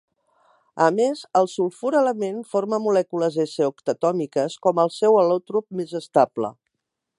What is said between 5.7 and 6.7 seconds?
més estable.